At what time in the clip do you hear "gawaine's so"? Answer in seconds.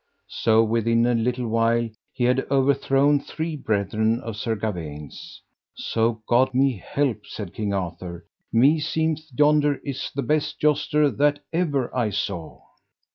4.55-6.23